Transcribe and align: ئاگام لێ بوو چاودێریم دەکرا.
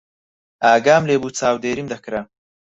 ئاگام 0.65 1.03
لێ 1.09 1.15
بوو 1.21 1.35
چاودێریم 1.37 1.87
دەکرا. 1.93 2.21